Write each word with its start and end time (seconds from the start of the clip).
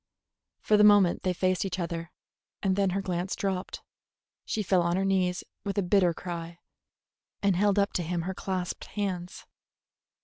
For 0.61 0.77
the 0.77 0.83
moment 0.83 1.21
they 1.21 1.31
faced 1.31 1.63
each 1.63 1.77
other, 1.77 2.11
and 2.63 2.75
then 2.75 2.89
her 2.89 3.03
glance 3.03 3.35
dropped. 3.35 3.83
She 4.45 4.63
fell 4.63 4.81
on 4.81 4.95
her 4.95 5.05
knees 5.05 5.43
with 5.63 5.77
a 5.77 5.83
bitter 5.83 6.11
cry, 6.11 6.57
and 7.43 7.55
held 7.55 7.77
up 7.77 7.93
to 7.93 8.01
him 8.01 8.23
her 8.23 8.33
clasped 8.33 8.85
hands. 8.85 9.45